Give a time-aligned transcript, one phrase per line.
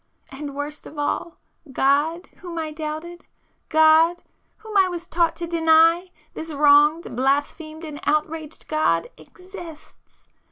[0.31, 3.23] And worst of all,—God whom I doubted,
[3.69, 4.23] God
[4.57, 10.25] whom I was taught to deny, this wronged, blasphemed, and outraged God EXISTS!